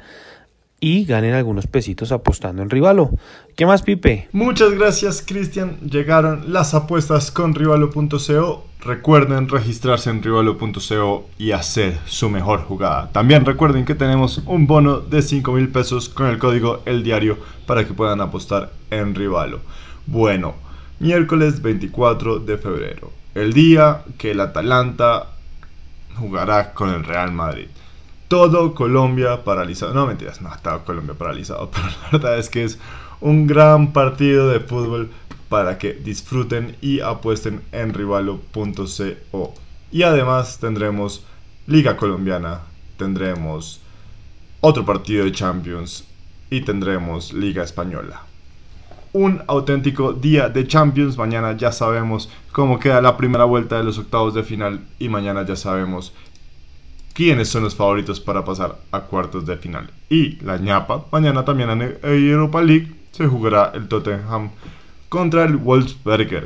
y 0.80 1.06
ganen 1.06 1.34
algunos 1.34 1.68
pesitos 1.68 2.12
apostando 2.12 2.62
en 2.62 2.70
Rivalo. 2.70 3.12
¿Qué 3.56 3.66
más, 3.66 3.82
Pipe? 3.82 4.30
Muchas 4.32 4.72
gracias, 4.72 5.24
Cristian. 5.26 5.78
Llegaron 5.82 6.54
las 6.54 6.74
apuestas 6.74 7.32
con 7.32 7.54
Rivalo.co. 7.54 8.66
Recuerden 8.82 9.50
registrarse 9.50 10.10
en 10.10 10.24
Rivalo.co 10.24 11.30
y 11.38 11.52
hacer 11.52 11.98
su 12.06 12.30
mejor 12.30 12.62
jugada. 12.62 13.10
También 13.12 13.46
recuerden 13.46 13.86
que 13.86 13.96
tenemos 13.96 14.42
un 14.46 14.68
bono 14.68 15.00
de 15.00 15.22
5 15.22 15.52
mil 15.52 15.70
pesos 15.70 16.08
con 16.08 16.28
el 16.28 16.40
código 16.40 16.82
El 16.86 17.04
Diario 17.04 17.38
para 17.66 17.86
que 17.86 17.94
puedan 17.94 18.22
apostar 18.22 18.72
en 18.90 19.16
Rivalo. 19.16 19.60
Bueno, 20.06 20.56
miércoles 21.00 21.62
24 21.62 22.40
de 22.40 22.58
febrero, 22.58 23.12
el 23.36 23.52
día 23.52 24.04
que 24.18 24.32
el 24.32 24.40
Atalanta 24.40 25.28
jugará 26.16 26.74
con 26.74 26.90
el 26.90 27.04
Real 27.04 27.32
Madrid 27.32 27.68
todo 28.30 28.74
Colombia 28.74 29.44
paralizado. 29.44 29.94
No, 29.94 30.08
mentiras, 30.08 30.40
no 30.42 30.54
estaba 30.54 30.86
Colombia 30.86 31.16
paralizado, 31.16 31.70
pero 31.74 31.88
la 31.88 32.10
verdad 32.12 32.40
es 32.40 32.50
que 32.50 32.64
es 32.64 32.80
un 33.20 33.48
gran 33.48 33.92
partido 33.92 34.48
de 34.48 34.62
fútbol 34.62 35.12
para 35.50 35.78
que 35.78 35.94
disfruten 35.94 36.78
y 36.80 37.02
apuesten 37.02 37.62
en 37.74 37.94
rivalo.co. 37.94 39.54
Y 39.92 40.04
además 40.04 40.60
tendremos 40.60 41.26
Liga 41.66 41.98
Colombiana, 41.98 42.62
tendremos 42.98 43.82
otro 44.62 44.86
partido 44.86 45.26
de 45.26 45.32
Champions 45.32 46.06
y 46.52 46.62
tendremos 46.62 47.34
Liga 47.34 47.64
Española. 47.64 48.22
Un 49.12 49.42
auténtico 49.48 50.14
día 50.14 50.50
de 50.50 50.68
Champions. 50.68 51.18
Mañana 51.18 51.58
ya 51.58 51.72
sabemos 51.72 52.30
cómo 52.52 52.80
queda 52.80 53.02
la 53.02 53.18
primera 53.18 53.46
vuelta 53.46 53.78
de 53.78 53.84
los 53.84 53.98
octavos 53.98 54.36
de 54.36 54.44
final 54.44 54.82
y 55.00 55.10
mañana 55.10 55.44
ya 55.44 55.56
sabemos 55.56 56.14
quiénes 57.20 57.50
son 57.50 57.64
los 57.64 57.76
favoritos 57.76 58.22
para 58.22 58.46
pasar 58.46 58.78
a 58.94 59.02
cuartos 59.02 59.46
de 59.46 59.58
final. 59.58 59.92
Y 60.10 60.38
la 60.42 60.58
ñapa, 60.58 61.06
mañana 61.12 61.44
también 61.44 61.70
en 61.70 62.00
Europa 62.02 62.62
League 62.62 62.96
se 63.12 63.28
jugará 63.28 63.74
el 63.76 63.90
Tottenham 63.90 64.52
contra 65.10 65.44
el 65.44 65.58
Wolfsberger. 65.58 66.46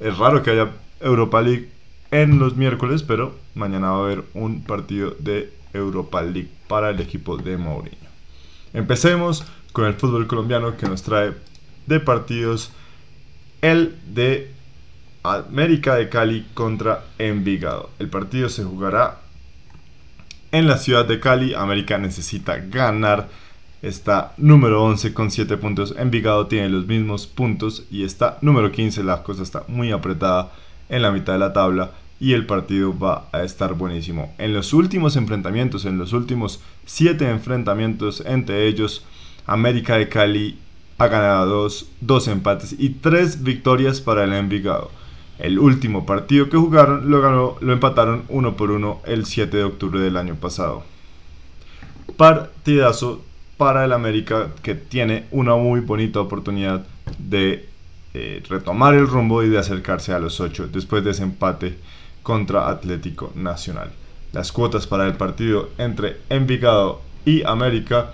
Es 0.00 0.18
raro 0.18 0.42
que 0.42 0.50
haya 0.50 0.72
Europa 0.98 1.40
League 1.40 1.68
en 2.10 2.40
los 2.40 2.56
miércoles, 2.56 3.04
pero 3.04 3.36
mañana 3.54 3.92
va 3.92 3.98
a 3.98 4.00
haber 4.00 4.24
un 4.34 4.64
partido 4.64 5.14
de 5.20 5.52
Europa 5.72 6.20
League 6.20 6.50
para 6.66 6.90
el 6.90 6.98
equipo 6.98 7.36
de 7.36 7.56
Mourinho. 7.56 8.10
Empecemos 8.74 9.44
con 9.72 9.84
el 9.84 9.94
fútbol 9.94 10.26
colombiano 10.26 10.76
que 10.76 10.88
nos 10.88 11.04
trae 11.04 11.32
de 11.86 12.00
partidos 12.00 12.72
el 13.62 13.94
de 14.12 14.50
América 15.22 15.94
de 15.94 16.08
Cali 16.08 16.44
contra 16.54 17.04
Envigado. 17.18 17.90
El 18.00 18.08
partido 18.08 18.48
se 18.48 18.64
jugará 18.64 19.27
en 20.52 20.66
la 20.66 20.78
ciudad 20.78 21.06
de 21.06 21.20
Cali. 21.20 21.54
América 21.54 21.98
necesita 21.98 22.56
ganar. 22.56 23.28
Está 23.80 24.32
número 24.36 24.82
11 24.84 25.14
con 25.14 25.30
7 25.30 25.56
puntos. 25.56 25.94
Envigado 25.96 26.46
tiene 26.46 26.68
los 26.68 26.86
mismos 26.86 27.26
puntos 27.26 27.84
y 27.90 28.04
está 28.04 28.38
número 28.40 28.72
15. 28.72 29.04
La 29.04 29.22
cosa 29.22 29.42
está 29.42 29.64
muy 29.68 29.92
apretada 29.92 30.52
en 30.88 31.02
la 31.02 31.12
mitad 31.12 31.34
de 31.34 31.38
la 31.38 31.52
tabla 31.52 31.92
y 32.20 32.32
el 32.32 32.46
partido 32.46 32.98
va 32.98 33.28
a 33.32 33.44
estar 33.44 33.74
buenísimo. 33.74 34.34
En 34.38 34.52
los 34.52 34.72
últimos 34.72 35.16
enfrentamientos, 35.16 35.84
en 35.84 35.98
los 35.98 36.12
últimos 36.12 36.60
7 36.86 37.30
enfrentamientos 37.30 38.22
entre 38.26 38.66
ellos, 38.66 39.04
América 39.46 39.96
de 39.96 40.08
Cali 40.08 40.58
ha 40.98 41.06
ganado 41.06 41.68
2 42.00 42.28
empates 42.28 42.74
y 42.76 42.90
3 42.90 43.44
victorias 43.44 44.00
para 44.00 44.24
el 44.24 44.32
Envigado. 44.32 44.90
El 45.38 45.58
último 45.58 46.04
partido 46.04 46.48
que 46.48 46.56
jugaron 46.56 47.10
lo, 47.10 47.20
ganó, 47.20 47.56
lo 47.60 47.72
empataron 47.72 48.24
1 48.28 48.56
por 48.56 48.70
1 48.70 49.02
el 49.06 49.24
7 49.24 49.56
de 49.56 49.64
octubre 49.64 50.00
del 50.00 50.16
año 50.16 50.34
pasado. 50.34 50.82
Partidazo 52.16 53.22
para 53.56 53.84
el 53.84 53.92
América 53.92 54.48
que 54.62 54.74
tiene 54.74 55.26
una 55.30 55.54
muy 55.56 55.80
bonita 55.80 56.20
oportunidad 56.20 56.84
de 57.18 57.68
eh, 58.14 58.42
retomar 58.48 58.94
el 58.94 59.06
rumbo 59.06 59.42
y 59.42 59.48
de 59.48 59.58
acercarse 59.58 60.12
a 60.12 60.18
los 60.18 60.40
8 60.40 60.68
después 60.72 61.04
de 61.04 61.10
ese 61.10 61.22
empate 61.22 61.76
contra 62.22 62.68
Atlético 62.68 63.32
Nacional. 63.34 63.90
Las 64.32 64.52
cuotas 64.52 64.86
para 64.86 65.06
el 65.06 65.14
partido 65.14 65.70
entre 65.78 66.18
Envigado 66.28 67.00
y 67.24 67.44
América 67.44 68.12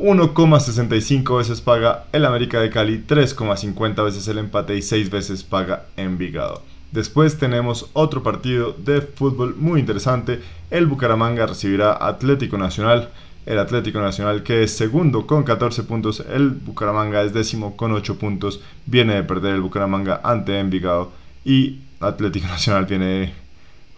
1,65 0.00 1.36
veces 1.36 1.60
paga 1.60 2.06
el 2.12 2.24
América 2.24 2.58
de 2.58 2.70
Cali, 2.70 3.04
3,50 3.06 4.02
veces 4.02 4.26
el 4.28 4.38
empate 4.38 4.74
y 4.74 4.82
6 4.82 5.10
veces 5.10 5.44
paga 5.44 5.86
Envigado. 5.96 6.62
Después 6.90 7.38
tenemos 7.38 7.90
otro 7.92 8.22
partido 8.22 8.72
de 8.72 9.02
fútbol 9.02 9.54
muy 9.56 9.78
interesante. 9.78 10.40
El 10.70 10.86
Bucaramanga 10.86 11.46
recibirá 11.46 11.92
Atlético 11.92 12.58
Nacional. 12.58 13.10
El 13.46 13.58
Atlético 13.58 14.00
Nacional 14.00 14.42
que 14.42 14.62
es 14.62 14.76
segundo 14.76 15.26
con 15.26 15.44
14 15.44 15.84
puntos. 15.84 16.24
El 16.28 16.50
Bucaramanga 16.50 17.22
es 17.22 17.32
décimo 17.32 17.76
con 17.76 17.92
8 17.92 18.18
puntos. 18.18 18.60
Viene 18.86 19.14
de 19.14 19.22
perder 19.22 19.54
el 19.54 19.60
Bucaramanga 19.60 20.20
ante 20.24 20.58
Envigado. 20.58 21.12
Y 21.44 21.80
Atlético 22.00 22.46
Nacional 22.48 22.86
viene 22.86 23.06
de 23.06 23.32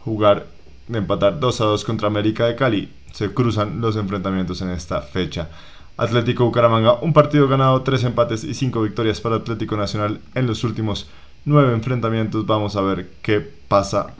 jugar, 0.01 0.47
de 0.89 0.99
empatar 0.99 1.41
2 1.41 1.61
a 1.61 1.65
2 1.65 1.85
contra 1.85 2.09
América 2.09 2.47
de 2.47 2.57
Cali. 2.57 2.93
Se 3.13 3.33
cruzan 3.33 3.81
los 3.81 3.97
enfrentamientos 3.97 4.61
en 4.63 4.71
esta 4.71 5.01
fecha. 5.01 5.49
Atlético 5.97 6.45
Bucaramanga, 6.45 6.95
un 6.95 7.13
partido 7.13 7.49
ganado, 7.49 7.83
3 7.83 8.05
empates 8.05 8.45
y 8.45 8.55
5 8.55 8.83
victorias 8.83 9.21
para 9.21 9.37
Atlético 9.37 9.77
Nacional 9.77 10.21
en 10.35 10.47
los 10.47 10.65
últimos 10.65 11.09
9 11.45 11.75
enfrentamientos. 11.75 12.47
Vamos 12.47 12.77
a 12.77 12.81
ver 12.81 13.11
qué 13.23 13.41
pasa 13.69 14.15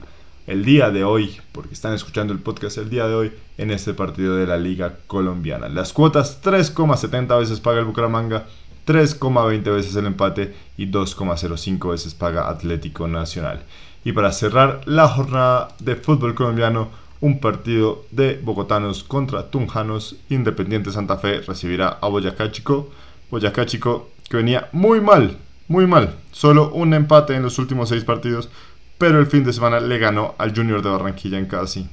el 0.45 0.65
día 0.65 0.91
de 0.91 1.03
hoy, 1.03 1.39
porque 1.51 1.73
están 1.73 1.93
escuchando 1.93 2.33
el 2.33 2.39
podcast 2.39 2.77
el 2.77 2.89
día 2.89 3.07
de 3.07 3.15
hoy 3.15 3.31
en 3.57 3.71
este 3.71 3.93
partido 3.93 4.35
de 4.35 4.45
la 4.45 4.57
Liga 4.57 4.97
Colombiana. 5.07 5.69
Las 5.69 5.93
cuotas 5.93 6.41
3,70 6.43 7.39
veces 7.39 7.59
paga 7.59 7.79
el 7.79 7.85
Bucaramanga, 7.85 8.45
3,20 8.85 9.63
veces 9.63 9.95
el 9.95 10.05
empate 10.05 10.53
y 10.77 10.87
2,05 10.87 11.91
veces 11.91 12.13
paga 12.13 12.49
Atlético 12.49 13.07
Nacional. 13.07 13.63
Y 14.03 14.11
para 14.11 14.33
cerrar 14.33 14.81
la 14.85 15.07
jornada 15.07 15.69
de 15.79 15.95
fútbol 15.95 16.35
colombiano, 16.35 16.89
un 17.23 17.39
partido 17.39 18.03
de 18.11 18.37
bogotanos 18.43 19.05
contra 19.05 19.49
tunjanos. 19.49 20.17
Independiente 20.29 20.91
Santa 20.91 21.15
Fe 21.15 21.39
recibirá 21.39 21.97
a 22.01 22.09
Boyacá 22.09 22.51
Chico. 22.51 22.91
Boyacá 23.31 23.65
Chico 23.65 24.09
que 24.29 24.35
venía 24.35 24.67
muy 24.73 24.99
mal, 24.99 25.37
muy 25.69 25.87
mal. 25.87 26.17
Solo 26.33 26.73
un 26.73 26.93
empate 26.93 27.33
en 27.33 27.43
los 27.43 27.59
últimos 27.59 27.87
seis 27.87 28.03
partidos, 28.03 28.49
pero 28.97 29.21
el 29.21 29.27
fin 29.27 29.45
de 29.45 29.53
semana 29.53 29.79
le 29.79 29.99
ganó 29.99 30.35
al 30.37 30.53
Junior 30.53 30.81
de 30.81 30.89
Barranquilla 30.89 31.39
en, 31.39 31.45
casi, 31.45 31.87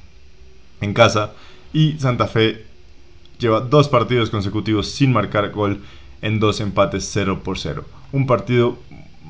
en 0.81 0.93
casa. 0.93 1.31
Y 1.71 1.93
Santa 1.97 2.27
Fe 2.27 2.65
lleva 3.39 3.61
dos 3.61 3.87
partidos 3.87 4.29
consecutivos 4.31 4.89
sin 4.89 5.13
marcar 5.13 5.49
gol 5.51 5.81
en 6.21 6.41
dos 6.41 6.59
empates 6.59 7.09
0 7.09 7.39
por 7.41 7.57
0. 7.57 7.85
Un 8.11 8.27
partido 8.27 8.77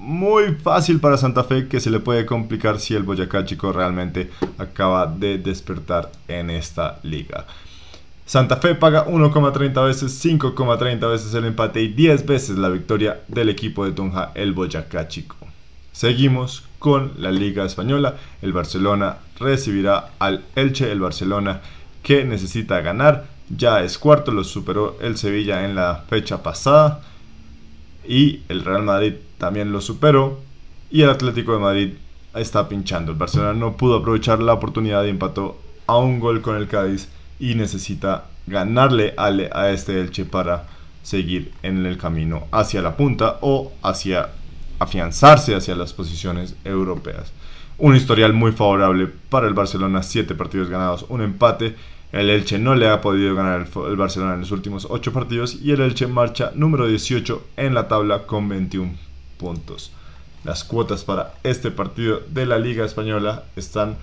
muy 0.01 0.55
fácil 0.55 0.99
para 0.99 1.15
Santa 1.15 1.43
Fe 1.43 1.67
que 1.67 1.79
se 1.79 1.91
le 1.91 1.99
puede 1.99 2.25
complicar 2.25 2.79
si 2.79 2.95
el 2.95 3.03
Boyacá 3.03 3.45
Chico 3.45 3.71
realmente 3.71 4.31
acaba 4.57 5.05
de 5.05 5.37
despertar 5.37 6.11
en 6.27 6.49
esta 6.49 6.99
liga. 7.03 7.45
Santa 8.25 8.57
Fe 8.57 8.73
paga 8.73 9.05
1,30 9.05 9.85
veces, 9.85 10.25
5,30 10.25 11.07
veces 11.07 11.33
el 11.35 11.45
empate 11.45 11.83
y 11.83 11.89
10 11.89 12.25
veces 12.25 12.57
la 12.57 12.69
victoria 12.69 13.19
del 13.27 13.49
equipo 13.49 13.85
de 13.85 13.91
Tunja, 13.91 14.31
el 14.33 14.53
Boyacá 14.53 15.07
Chico. 15.07 15.35
Seguimos 15.91 16.63
con 16.79 17.11
la 17.17 17.31
Liga 17.31 17.63
Española. 17.63 18.15
El 18.41 18.53
Barcelona 18.53 19.17
recibirá 19.39 20.11
al 20.17 20.43
Elche, 20.55 20.91
el 20.91 21.01
Barcelona 21.01 21.61
que 22.01 22.25
necesita 22.25 22.81
ganar 22.81 23.25
ya 23.55 23.83
es 23.83 23.97
cuarto, 23.97 24.31
lo 24.31 24.43
superó 24.43 24.97
el 25.01 25.17
Sevilla 25.17 25.65
en 25.65 25.75
la 25.75 26.05
fecha 26.09 26.41
pasada 26.41 27.01
y 28.07 28.41
el 28.49 28.63
Real 28.63 28.83
Madrid 28.83 29.13
también 29.37 29.71
lo 29.71 29.81
superó 29.81 30.39
y 30.89 31.01
el 31.01 31.09
Atlético 31.09 31.53
de 31.53 31.59
Madrid 31.59 31.93
está 32.35 32.67
pinchando. 32.67 33.11
El 33.11 33.17
Barcelona 33.17 33.53
no 33.53 33.77
pudo 33.77 33.97
aprovechar 33.97 34.39
la 34.39 34.53
oportunidad 34.53 35.03
y 35.05 35.09
empató 35.09 35.59
a 35.87 35.97
un 35.97 36.19
gol 36.19 36.41
con 36.41 36.55
el 36.55 36.67
Cádiz 36.67 37.09
y 37.39 37.55
necesita 37.55 38.25
ganarle 38.47 39.13
a 39.17 39.69
este 39.69 39.99
Elche 39.99 40.25
para 40.25 40.67
seguir 41.03 41.53
en 41.63 41.85
el 41.85 41.97
camino 41.97 42.47
hacia 42.51 42.81
la 42.81 42.95
punta 42.95 43.37
o 43.41 43.71
hacia 43.81 44.29
afianzarse 44.79 45.55
hacia 45.55 45.75
las 45.75 45.93
posiciones 45.93 46.55
europeas. 46.63 47.31
Un 47.77 47.95
historial 47.95 48.33
muy 48.33 48.51
favorable 48.51 49.07
para 49.29 49.47
el 49.47 49.53
Barcelona, 49.53 50.03
7 50.03 50.35
partidos 50.35 50.69
ganados, 50.69 51.05
un 51.09 51.21
empate 51.21 51.75
el 52.11 52.29
Elche 52.29 52.59
no 52.59 52.75
le 52.75 52.89
ha 52.89 53.01
podido 53.01 53.35
ganar 53.35 53.67
el, 53.87 53.95
Barcelona 53.95 54.33
en 54.33 54.41
los 54.41 54.51
últimos 54.51 54.87
8 54.89 55.13
partidos 55.13 55.57
y 55.61 55.71
el 55.71 55.81
Elche 55.81 56.07
marcha 56.07 56.51
número 56.55 56.87
18 56.87 57.41
en 57.57 57.73
la 57.73 57.87
tabla 57.87 58.23
con 58.23 58.49
21 58.49 58.93
puntos. 59.37 59.93
Las 60.43 60.63
cuotas 60.63 61.03
para 61.03 61.35
este 61.43 61.71
partido 61.71 62.21
de 62.29 62.45
la 62.45 62.59
Liga 62.59 62.83
Española 62.83 63.43
están 63.55 63.95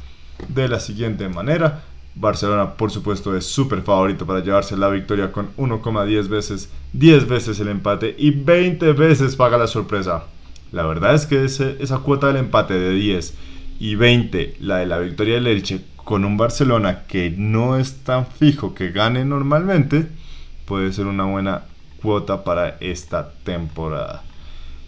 de 0.48 0.68
la 0.68 0.80
siguiente 0.80 1.28
manera. 1.28 1.82
Barcelona, 2.14 2.74
por 2.74 2.90
supuesto, 2.90 3.36
es 3.36 3.46
súper 3.46 3.82
favorito 3.82 4.26
para 4.26 4.40
llevarse 4.40 4.76
la 4.76 4.88
victoria 4.88 5.30
con 5.30 5.54
1,10 5.56 6.28
veces, 6.28 6.70
10 6.92 7.28
veces 7.28 7.60
el 7.60 7.68
empate 7.68 8.14
y 8.18 8.30
20 8.30 8.92
veces 8.92 9.36
paga 9.36 9.58
la 9.58 9.66
sorpresa. 9.66 10.24
La 10.72 10.84
verdad 10.86 11.14
es 11.14 11.26
que 11.26 11.44
esa 11.44 11.98
cuota 11.98 12.28
del 12.28 12.36
empate 12.36 12.74
de 12.74 12.90
10 12.90 13.34
y 13.80 13.94
20, 13.94 14.56
la 14.60 14.78
de 14.78 14.86
la 14.86 14.98
victoria 14.98 15.34
del 15.34 15.46
Elche, 15.46 15.80
con 16.08 16.24
un 16.24 16.38
Barcelona 16.38 17.02
que 17.06 17.34
no 17.36 17.76
es 17.76 18.02
tan 18.02 18.26
fijo 18.26 18.74
que 18.74 18.92
gane 18.92 19.26
normalmente, 19.26 20.08
puede 20.64 20.90
ser 20.94 21.04
una 21.04 21.24
buena 21.24 21.64
cuota 22.00 22.44
para 22.44 22.78
esta 22.80 23.32
temporada. 23.44 24.22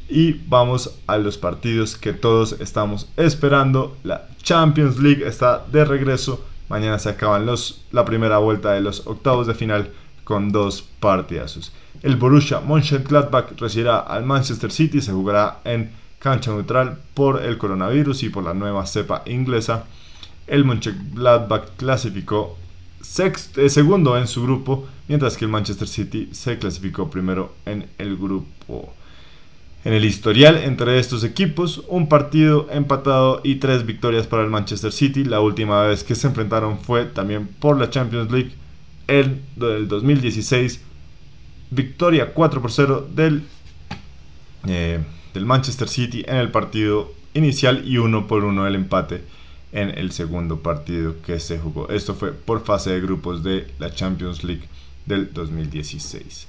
Y 0.08 0.40
vamos 0.48 0.98
a 1.06 1.18
los 1.18 1.36
partidos 1.36 1.98
que 1.98 2.14
todos 2.14 2.58
estamos 2.58 3.10
esperando. 3.18 3.98
La 4.02 4.28
Champions 4.42 4.98
League 4.98 5.28
está 5.28 5.62
de 5.70 5.84
regreso. 5.84 6.42
Mañana 6.70 6.98
se 6.98 7.10
acaban 7.10 7.44
los, 7.44 7.84
la 7.92 8.06
primera 8.06 8.38
vuelta 8.38 8.72
de 8.72 8.80
los 8.80 9.06
octavos 9.06 9.46
de 9.46 9.52
final 9.52 9.90
con 10.24 10.50
dos 10.52 10.80
partidazos. 11.00 11.70
El 12.02 12.16
Borussia 12.16 12.60
Mönchengladbach 12.60 13.60
recibirá 13.60 13.98
al 13.98 14.24
Manchester 14.24 14.72
City. 14.72 15.02
Se 15.02 15.12
jugará 15.12 15.58
en 15.64 15.90
cancha 16.18 16.50
neutral 16.50 16.96
por 17.12 17.42
el 17.42 17.58
coronavirus 17.58 18.22
y 18.22 18.30
por 18.30 18.42
la 18.42 18.54
nueva 18.54 18.86
cepa 18.86 19.20
inglesa 19.26 19.84
el 20.50 20.64
Mönchengladbach 20.64 21.76
clasificó 21.76 22.59
eh, 23.57 23.69
segundo 23.71 24.19
en 24.19 24.26
su 24.26 24.42
grupo, 24.42 24.87
mientras 25.09 25.37
que 25.37 25.47
el 25.47 25.50
Manchester 25.50 25.88
City 25.88 26.28
se 26.33 26.59
clasificó 26.59 27.09
primero 27.09 27.54
en 27.64 27.87
el 27.99 28.16
grupo. 28.16 28.92
En 29.85 29.95
el 29.95 30.04
historial 30.04 30.59
entre 30.59 30.99
estos 30.99 31.25
equipos, 31.25 31.83
un 31.88 32.09
partido 32.09 32.69
empatado 32.71 33.40
y 33.42 33.54
tres 33.54 33.87
victorias 33.87 34.26
para 34.26 34.42
el 34.42 34.50
Manchester 34.50 34.92
City. 34.92 35.25
La 35.25 35.40
última 35.40 35.83
vez 35.85 36.04
que 36.04 36.14
se 36.14 36.26
enfrentaron 36.26 36.78
fue 36.80 37.07
también 37.07 37.47
por 37.47 37.78
la 37.78 37.88
Champions 37.88 38.30
League 38.30 38.52
en 39.09 39.40
el 39.59 39.88
2016. 39.88 40.83
Victoria 41.71 42.35
4 42.35 42.61
por 42.61 42.73
0 42.73 43.09
del, 43.14 43.45
eh, 44.66 44.99
del 45.33 45.47
Manchester 45.47 45.88
City 45.88 46.25
en 46.26 46.37
el 46.37 46.50
partido 46.50 47.12
inicial 47.33 47.83
y 47.87 47.97
1 47.97 48.26
por 48.26 48.45
1 48.45 48.66
el 48.66 48.75
empate 48.75 49.23
en 49.72 49.90
el 49.90 50.12
segundo 50.12 50.60
partido 50.60 51.16
que 51.24 51.40
se 51.40 51.58
jugó. 51.58 51.88
Esto 51.88 52.14
fue 52.14 52.32
por 52.32 52.64
fase 52.64 52.90
de 52.90 53.00
grupos 53.00 53.42
de 53.42 53.66
la 53.78 53.92
Champions 53.92 54.44
League 54.44 54.68
del 55.06 55.32
2016 55.32 56.48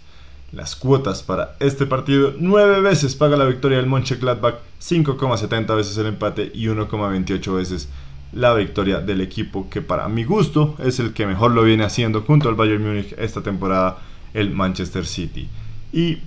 las 0.52 0.76
cuotas 0.76 1.24
para 1.24 1.56
este 1.60 1.86
partido. 1.86 2.34
9 2.38 2.82
veces 2.82 3.16
paga 3.16 3.38
la 3.38 3.46
victoria 3.46 3.78
del 3.78 3.88
Mönchengladbach, 3.88 4.56
5,70 4.82 5.76
veces 5.76 5.98
el 5.98 6.08
empate 6.08 6.52
y 6.54 6.66
1,28 6.66 7.56
veces 7.56 7.90
la 8.34 8.54
victoria 8.54 9.00
del 9.00 9.22
equipo 9.22 9.70
que 9.70 9.82
para 9.82 10.08
mi 10.08 10.24
gusto 10.24 10.76
es 10.80 11.00
el 11.00 11.14
que 11.14 11.26
mejor 11.26 11.52
lo 11.52 11.64
viene 11.64 11.84
haciendo 11.84 12.22
junto 12.22 12.50
al 12.50 12.56
Bayern 12.56 12.84
Múnich 12.84 13.14
esta 13.18 13.42
temporada, 13.42 13.98
el 14.34 14.52
Manchester 14.52 15.06
City. 15.06 15.50
Y 15.92 16.20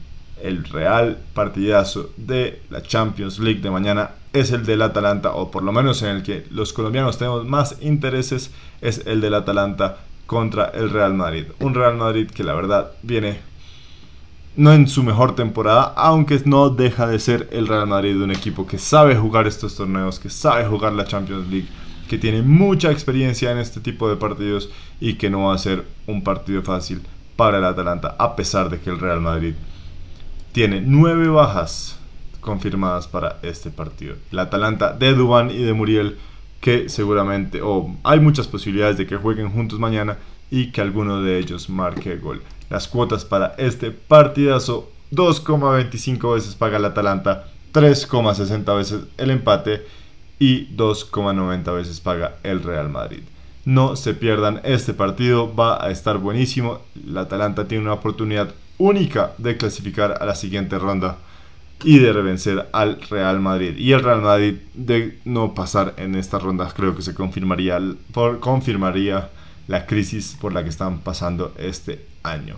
el 0.43 0.65
real 0.65 1.19
partidazo 1.33 2.11
de 2.17 2.61
la 2.71 2.83
Champions 2.83 3.39
League 3.39 3.61
de 3.61 3.71
mañana 3.71 4.11
es 4.35 4.51
el 4.51 4.67
del 4.67 4.83
Atalanta, 4.83 5.31
o 5.31 5.51
por 5.51 5.63
lo 5.63 5.73
menos 5.73 6.03
en 6.03 6.09
el 6.09 6.23
que 6.23 6.45
los 6.51 6.73
colombianos 6.73 7.19
tenemos 7.19 7.47
más 7.47 7.77
intereses, 7.81 8.51
es 8.81 9.07
el 9.07 9.21
del 9.21 9.35
Atalanta 9.35 9.99
contra 10.27 10.67
el 10.75 10.91
Real 10.91 11.15
Madrid. 11.15 11.47
Un 11.61 11.73
Real 11.73 11.97
Madrid 11.97 12.29
que 12.29 12.43
la 12.43 12.53
verdad 12.55 12.91
viene 13.03 13.39
no 14.57 14.73
en 14.73 14.89
su 14.89 15.05
mejor 15.05 15.37
temporada, 15.37 15.95
aunque 15.97 16.41
no 16.45 16.69
deja 16.69 17.07
de 17.07 17.21
ser 17.21 17.49
el 17.53 17.69
Real 17.69 17.87
Madrid 17.87 18.21
un 18.21 18.33
equipo 18.33 18.67
que 18.67 18.79
sabe 18.79 19.15
jugar 19.17 19.47
estos 19.47 19.77
torneos, 19.77 20.19
que 20.19 20.31
sabe 20.31 20.67
jugar 20.67 20.93
la 20.95 21.07
Champions 21.07 21.49
League, 21.49 21.69
que 22.09 22.19
tiene 22.19 22.43
mucha 22.43 22.91
experiencia 22.91 23.53
en 23.53 23.59
este 23.59 23.81
tipo 23.81 24.09
de 24.09 24.17
partidos 24.17 24.69
y 25.01 25.15
que 25.15 25.31
no 25.31 25.45
va 25.45 25.55
a 25.55 25.59
ser 25.59 25.87
un 26.09 26.25
partido 26.25 26.63
fácil 26.63 27.03
para 27.37 27.59
el 27.59 27.65
Atalanta, 27.65 28.17
a 28.19 28.35
pesar 28.35 28.69
de 28.69 28.81
que 28.81 28.91
el 28.91 28.99
Real 28.99 29.21
Madrid 29.21 29.55
tiene 30.53 30.81
nueve 30.81 31.29
bajas 31.29 31.99
confirmadas 32.45 33.09
para 33.09 33.39
este 33.43 33.71
partido. 33.71 34.15
El 34.31 34.39
Atalanta 34.39 34.93
de 34.93 35.15
Dubán 35.15 35.51
y 35.51 35.65
de 35.65 35.73
Muriel, 35.73 36.19
que 36.61 36.89
seguramente, 36.89 37.61
o 37.63 37.97
hay 38.05 38.21
muchas 38.21 38.47
posibilidades 38.47 38.97
de 38.97 39.07
que 39.07 39.17
jueguen 39.17 39.51
juntos 39.51 39.81
mañana 39.81 40.19
y 40.51 40.71
que 40.71 40.81
alguno 40.81 41.23
de 41.23 41.39
ellos 41.39 41.69
marque 41.69 42.17
gol. 42.17 42.43
Las 42.71 42.87
cuotas 42.87 43.25
para 43.25 43.55
este 43.59 43.91
partidazo 43.91 44.91
2,25 45.11 46.35
veces 46.35 46.55
paga 46.55 46.77
el 46.77 46.85
Atalanta, 46.85 47.47
3,60 47.73 48.77
veces 48.77 49.01
el 49.17 49.31
empate 49.31 49.87
y 50.39 50.67
2,90 50.77 51.75
veces 51.75 52.01
paga 52.01 52.37
el 52.43 52.63
Real 52.63 52.89
Madrid. 52.89 53.23
No 53.65 53.97
se 53.97 54.13
pierdan 54.13 54.61
este 54.65 54.93
partido, 54.93 55.55
va 55.55 55.83
a 55.83 55.91
estar 55.91 56.19
buenísimo. 56.19 56.81
El 56.95 57.17
Atalanta 57.17 57.67
tiene 57.67 57.85
una 57.85 57.95
oportunidad 57.95 58.55
única 58.77 59.33
de 59.39 59.57
clasificar 59.57 60.19
a 60.21 60.27
la 60.27 60.35
siguiente 60.35 60.79
ronda 60.79 61.17
y 61.85 61.99
de 61.99 62.13
revencer 62.13 62.69
al 62.73 63.01
Real 63.03 63.41
Madrid. 63.41 63.77
Y 63.77 63.93
el 63.93 64.03
Real 64.03 64.23
Madrid 64.23 64.55
de 64.75 65.19
no 65.25 65.55
pasar 65.55 65.95
en 65.99 66.15
esta 66.15 66.39
ronda 66.39 66.73
creo 66.75 66.97
que 66.97 67.03
se 67.03 67.15
confirmaría, 67.15 67.79
por, 68.13 68.41
confirmaría 68.41 69.29
la 69.69 69.87
crisis 69.87 70.37
por 70.41 70.53
la 70.53 70.63
que 70.63 70.71
están 70.71 71.01
pasando 71.01 71.53
este 71.59 72.05
año. 72.23 72.57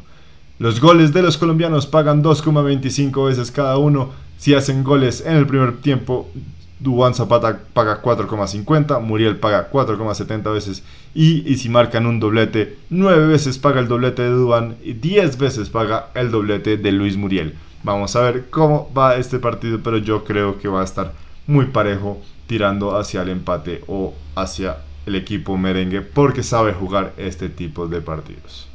Los 0.59 0.81
goles 0.81 1.13
de 1.13 1.23
los 1.23 1.37
colombianos 1.37 1.87
pagan 1.87 2.23
2,25 2.23 3.27
veces 3.27 3.51
cada 3.51 3.77
uno. 3.77 4.13
Si 4.39 4.55
hacen 4.55 4.85
goles 4.85 5.23
en 5.27 5.37
el 5.37 5.47
primer 5.47 5.79
tiempo, 5.79 6.31
Dubán 6.79 7.15
Zapata 7.15 7.61
paga 7.73 8.03
4,50, 8.03 9.01
Muriel 9.01 9.37
paga 9.37 9.71
4,70 9.71 10.53
veces 10.53 10.83
y, 11.15 11.51
y, 11.51 11.57
si 11.57 11.69
marcan 11.69 12.07
un 12.07 12.21
doblete, 12.21 12.77
9 12.91 13.27
veces 13.27 13.59
paga 13.59 13.81
el 13.81 13.89
doblete 13.89 14.23
de 14.23 14.31
Dubán 14.31 14.77
y 14.85 14.93
10 14.93 15.39
veces 15.39 15.71
paga 15.71 16.09
el 16.15 16.31
doblete 16.31 16.77
de 16.77 16.93
Luis 16.93 17.17
Muriel. 17.17 17.55
Vamos 17.87 18.17
a 18.17 18.23
ver 18.23 18.51
cómo 18.51 18.91
va 18.93 19.15
este 19.15 19.39
partido, 19.39 19.79
pero 19.81 19.99
yo 19.99 20.25
creo 20.25 20.59
que 20.59 20.67
va 20.67 20.81
a 20.81 20.85
estar 20.85 21.13
muy 21.47 21.67
parejo 21.67 22.21
tirando 22.49 22.97
hacia 22.97 23.23
el 23.23 23.29
empate 23.29 23.85
o 23.87 24.13
hacia 24.35 24.79
el 25.07 25.15
equipo 25.15 25.57
merengue 25.57 26.01
porque 26.01 26.43
sabe 26.43 26.73
jugar 26.73 27.13
este 27.17 27.49
tipo 27.49 27.87
de 27.87 28.01
partidos. 28.01 28.67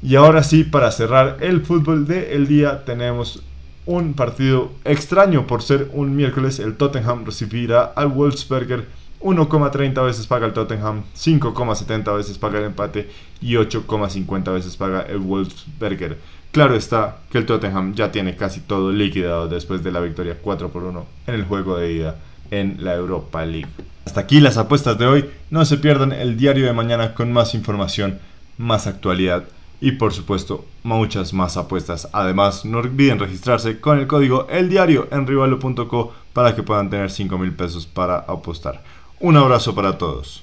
Y 0.00 0.14
ahora 0.14 0.44
sí, 0.44 0.62
para 0.62 0.92
cerrar 0.92 1.38
el 1.40 1.62
fútbol 1.62 2.06
del 2.06 2.46
día, 2.46 2.84
tenemos 2.84 3.42
un 3.84 4.14
partido 4.14 4.70
extraño 4.84 5.48
por 5.48 5.62
ser 5.62 5.90
un 5.92 6.14
miércoles. 6.14 6.60
El 6.60 6.76
Tottenham 6.76 7.24
recibirá 7.24 7.82
al 7.82 8.06
Wolfsberger. 8.06 8.86
1,30 9.20 10.04
veces 10.04 10.28
paga 10.28 10.46
el 10.46 10.52
Tottenham, 10.52 11.02
5,70 11.16 12.16
veces 12.16 12.38
paga 12.38 12.60
el 12.60 12.66
empate 12.66 13.10
y 13.40 13.54
8,50 13.54 14.52
veces 14.52 14.76
paga 14.76 15.02
el 15.02 15.18
Wolfsberger. 15.18 16.16
Claro 16.52 16.74
está 16.74 17.18
que 17.30 17.38
el 17.38 17.46
Tottenham 17.46 17.94
ya 17.94 18.10
tiene 18.10 18.36
casi 18.36 18.60
todo 18.60 18.90
liquidado 18.90 19.48
después 19.48 19.82
de 19.82 19.92
la 19.92 20.00
victoria 20.00 20.38
4 20.40 20.70
por 20.70 20.84
1 20.84 21.06
en 21.26 21.34
el 21.34 21.44
juego 21.44 21.76
de 21.76 21.92
ida 21.92 22.16
en 22.50 22.76
la 22.84 22.94
Europa 22.94 23.44
League. 23.44 23.68
Hasta 24.06 24.20
aquí 24.20 24.40
las 24.40 24.56
apuestas 24.56 24.98
de 24.98 25.06
hoy. 25.06 25.30
No 25.50 25.64
se 25.64 25.76
pierdan 25.76 26.12
el 26.12 26.38
diario 26.38 26.64
de 26.66 26.72
mañana 26.72 27.14
con 27.14 27.32
más 27.32 27.54
información, 27.54 28.18
más 28.56 28.86
actualidad 28.86 29.44
y 29.80 29.92
por 29.92 30.12
supuesto 30.12 30.64
muchas 30.82 31.32
más 31.32 31.56
apuestas. 31.56 32.08
Además, 32.12 32.64
no 32.64 32.78
olviden 32.78 33.18
registrarse 33.18 33.80
con 33.80 33.98
el 33.98 34.06
código 34.06 34.46
El 34.50 34.68
Diario 34.68 35.08
en 35.10 35.26
rivalo.co 35.26 36.14
para 36.32 36.54
que 36.54 36.62
puedan 36.62 36.90
tener 36.90 37.10
5 37.10 37.38
mil 37.38 37.52
pesos 37.52 37.86
para 37.86 38.18
apostar. 38.20 38.82
Un 39.20 39.36
abrazo 39.36 39.74
para 39.74 39.98
todos. 39.98 40.42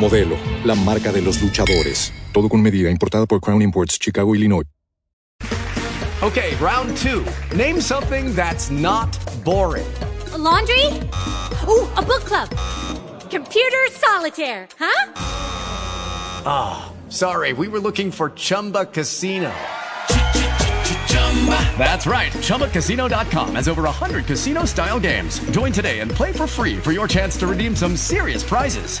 Modelo, 0.00 0.36
la 0.64 0.74
marca 0.74 1.12
de 1.12 1.20
los 1.20 1.42
luchadores. 1.42 2.10
Todo 2.32 2.48
con 2.48 2.62
medida, 2.62 2.90
importada 2.90 3.26
por 3.26 3.40
Crown 3.40 3.60
Imports, 3.60 3.98
Chicago, 4.00 4.34
Illinois. 4.34 4.64
Okay, 6.22 6.54
round 6.56 6.96
two. 6.96 7.24
Name 7.56 7.80
something 7.80 8.34
that's 8.34 8.70
not 8.70 9.08
boring. 9.44 9.86
A 10.32 10.38
laundry? 10.38 10.86
Ooh, 11.66 11.88
a 11.96 12.02
book 12.02 12.24
club. 12.24 12.48
Computer 13.30 13.88
solitaire, 13.92 14.68
huh? 14.78 15.12
Ah, 16.44 16.92
oh, 16.92 17.10
sorry, 17.10 17.52
we 17.52 17.68
were 17.68 17.80
looking 17.80 18.10
for 18.10 18.30
Chumba 18.30 18.84
Casino. 18.86 19.50
That's 21.78 22.06
right. 22.06 22.32
ChumbaCasino.com 22.32 23.54
has 23.54 23.68
over 23.68 23.82
100 23.82 24.26
casino 24.26 24.66
style 24.66 25.00
games. 25.00 25.40
Join 25.50 25.72
today 25.72 26.00
and 26.00 26.10
play 26.10 26.32
for 26.32 26.46
free 26.46 26.76
for 26.76 26.92
your 26.92 27.08
chance 27.08 27.36
to 27.38 27.46
redeem 27.46 27.74
some 27.74 27.96
serious 27.96 28.42
prizes. 28.42 29.00